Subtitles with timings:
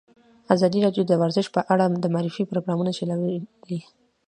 [0.55, 3.37] ازادي راډیو د ورزش په اړه د معارفې پروګرامونه چلولي.